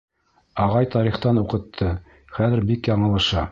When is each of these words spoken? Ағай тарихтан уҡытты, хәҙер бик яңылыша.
Ағай 0.63 0.89
тарихтан 0.95 1.41
уҡытты, 1.43 1.93
хәҙер 2.39 2.67
бик 2.73 2.93
яңылыша. 2.97 3.49